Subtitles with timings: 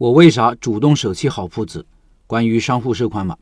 [0.00, 1.84] 我为啥主动舍弃好铺子？
[2.26, 3.36] 关于商户收款码，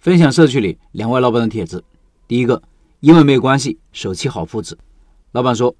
[0.00, 1.84] 分享社区里两位老板的帖子。
[2.26, 2.60] 第一个，
[2.98, 4.76] 因为没有关系，舍弃好铺子。
[5.30, 5.72] 老板说，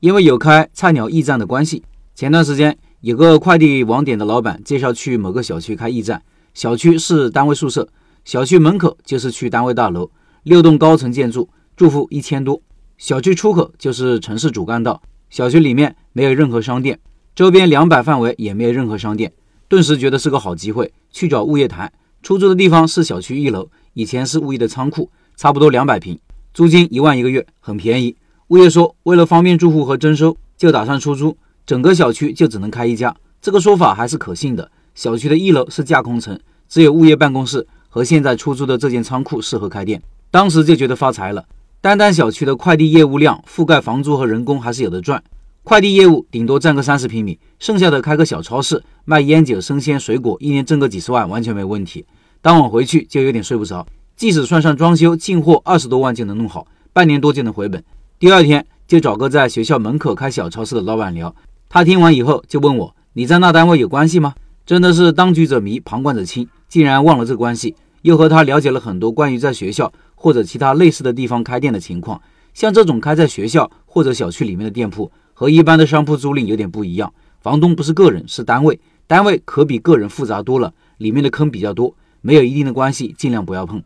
[0.00, 1.82] 因为有开菜鸟驿站的关系，
[2.14, 7.88] 前段时间有个快递网点的老板介绍去某个小区开驿站，小区是单位宿舍，
[8.26, 10.10] 小区门口就是去单位大楼，
[10.42, 12.60] 六栋高层建筑，住户一千多，
[12.98, 15.00] 小区出口就是城市主干道，
[15.30, 17.00] 小区里面没有任何商店，
[17.34, 19.32] 周边两百范围也没有任何商店。
[19.68, 21.92] 顿时觉得是个好机会，去找物业谈。
[22.22, 26.18] 出租的地方是小区一楼，以前是物业的仓库，差不多两百平，
[26.54, 28.16] 租金一万一个月，很便宜。
[28.48, 31.36] 物业说，为了方便住户和征收，就打算出租，
[31.66, 33.14] 整个小区就只能开一家。
[33.42, 34.70] 这个说法还是可信的。
[34.94, 40.02] 小区的一楼是架空层，只有物业办公室和现在出租的这间仓库适合开店。
[40.30, 41.44] 当时就觉得发财了，
[41.82, 45.22] 单单小区的快递业务量，覆盖房租和人工还是有的赚。
[45.68, 52.06] 快递业务顶多占个三十平米，剩下的开个小超市卖烟酒、生鲜、水果，一年挣个几十万完全没问题。
[52.40, 57.84] 当晚回去就有点睡不着，即使算上装修、进货，二十多万就能弄好，半年多就能回本。
[58.18, 61.36] 第二天就找个在学校门口开小超市的老板聊，
[61.68, 64.32] 他听完以后就问我：“你在那单位有关系吗？”
[64.64, 67.76] 真的是当局者迷，旁观者清，竟然忘了这关系。
[68.00, 72.18] 又和他了解了很多关于在学校或者其他类似的地方开店的情况，
[72.54, 75.12] 像这种开在学校或者小区里面的店铺。
[75.38, 78.80] 和一般的商铺租赁有点不一样，房东不是个人，是单位。
[79.06, 83.80] 单位可比个人复杂多了，里面的坑比较多，没有一定的关系，尽量不要碰。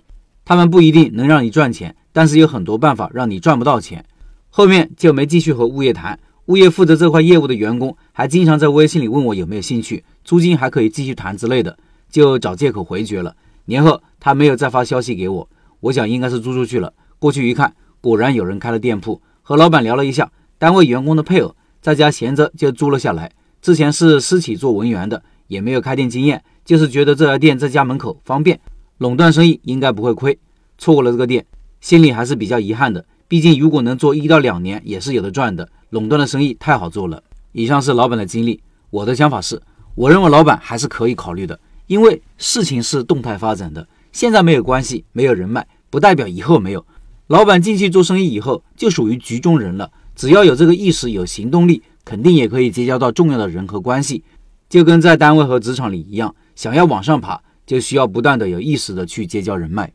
[0.47, 4.03] 他们不一定能让你赚钱，但是有很多办法让你赚不到钱。
[4.49, 11.77] 后面就没继续和物业谈，物业负责这块业务的员工还经常在微信里问我有没有兴趣，租金还可以继续谈之类的，
[12.09, 13.37] 就找借口回绝了。
[13.67, 15.47] 年后他没有再发消息给我，
[15.81, 16.95] 我想应该是租出去了。
[17.19, 20.33] 过去一看，果然有人开了店铺，和老板聊了一下。
[20.63, 28.61] 单位员工的配偶在家闲着就租了下来，之前是私企做文员的，也没有开店经验，就是觉得这家店在家门口方便，
[28.99, 30.39] 垄断生意应该不会亏。
[30.79, 31.45] 错过了这个店，
[31.81, 33.05] 心里还是比较遗憾的。
[33.27, 35.69] 毕竟如果能做一到两年，也是有的赚的。
[35.91, 37.21] 垄断的生意太好做了。
[37.51, 39.61] 以上是老板的经历，我的想法是，
[39.97, 41.59] 我认为老板还是可以考虑的，
[41.89, 46.87] 因为事情是动态发展的，现在没有关系，没有人脉，不代表以后没有。
[47.27, 49.91] 老板进去做生意以后，就属于局中人了。
[50.15, 54.23] 只要有这个意识、有行动力，肯定也可以结交到重要的人和关系。
[54.69, 59.93] 就跟在单位和职场里一样，想要往上爬，就需要不断的有意识的去结交人脉。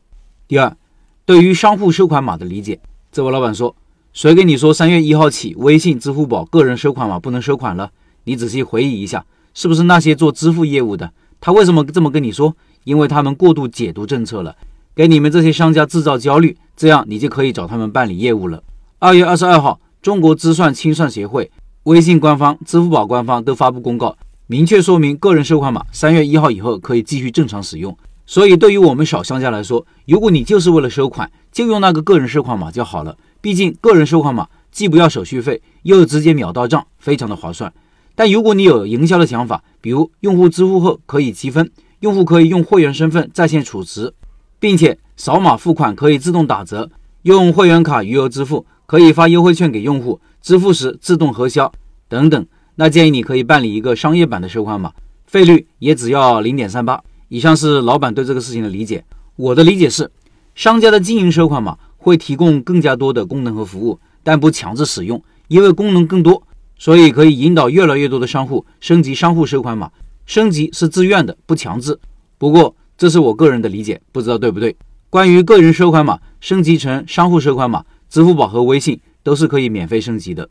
[0.48, 0.78] 第二，
[1.26, 2.80] 对于商户收款码的理解，
[3.12, 3.76] 这位老板说
[4.14, 7.90] ：“谁跟你说三月一号起，微信、支付宝个人收款码不能收款了？
[8.26, 9.26] 你仔细回忆一下，
[9.56, 11.12] 是不是那些做支付业务的？
[11.42, 12.56] 他为什么这么跟你说？
[12.84, 14.56] 因为他们过度解读政策了，
[14.96, 18.62] 给你们这些商家制造焦虑，这样你就可以找他们办理业务了。”
[19.00, 19.80] 二月二十二号。
[20.02, 21.52] 中国资算清算协会、
[21.84, 24.16] 微信官方、支付宝官方都发布公告，
[24.46, 27.98] 明确说明个人收款码三月一号以后可以继续正常使用。
[28.26, 33.18] 所以，对于我们小商家来说，如果你就是为了收款，就用那个个人收款码就好了。
[33.40, 37.74] 毕竟，个人收款码既不要手续费，又直接秒到账，非常的划算。
[38.16, 41.72] 但如果你有营销的想法，比如用户支付后可以积分，
[42.02, 44.14] 用户可以用会员身份在线储值，
[44.60, 46.90] 并且扫码付款可以自动打折，
[47.22, 48.66] 用会员卡余额支付。
[48.88, 51.70] 可以发优惠券给用户，支付时自动核销
[52.08, 52.48] 等等。
[52.76, 54.94] 那建议你可以办理一个商业版的收款码，
[55.26, 57.04] 费率也只要零点三八。
[57.28, 59.04] 以上是老板对这个事情的理解。
[59.36, 60.10] 我的理解是，
[60.56, 66.42] 商家的经营收款码会提供更加多的功能和服务，但不强制使用，因为功能更多，
[66.78, 69.92] 所以可以引导越来越多的商户升级商户收款码。
[70.26, 72.00] 升级是自愿的，不强制。
[72.38, 74.78] 不过这是我个人的理解，不知道对不对。
[75.10, 77.84] 关于个人收款码升级成商户收款码。
[78.10, 80.50] 支付宝和微信都是可以免费升级的。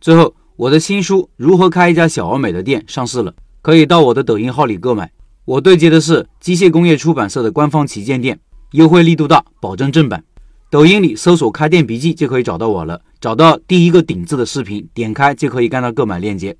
[0.00, 5.10] 最后，我的新书《如何开一家小而美的店》上市了，可以到我的抖音号里购买。
[5.44, 8.38] 我对接的是机械工业出版社的官方旗舰店，
[8.72, 10.24] 优惠力度大，保证正版。
[10.68, 16.56] 抖音里搜索“开店笔记”就可以找到我了，找到第一个顶字的视频，点开就可以看到购买链接。